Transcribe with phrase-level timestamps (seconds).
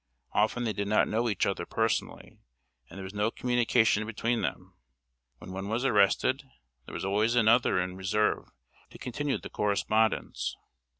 [0.33, 2.39] Often they did not know each other personally;
[2.89, 4.73] and there was no communication between them.
[5.37, 6.41] When one was arrested,
[6.87, 8.49] there was always another in reserve
[8.89, 10.57] to continue the correspondence.